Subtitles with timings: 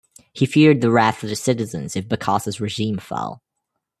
[0.33, 3.43] He feared the wrath of the citizens if Bokassa's regime fell.